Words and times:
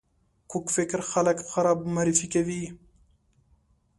کوږ 0.51 0.65
فکر 0.75 0.99
خلک 1.11 1.37
خراب 1.51 1.79
معرفي 1.93 2.27
کوي 2.33 2.63